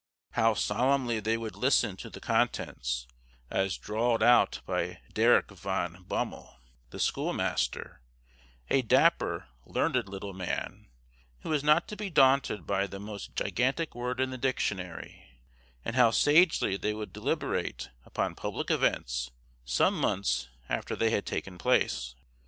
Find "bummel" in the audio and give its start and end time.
6.07-6.55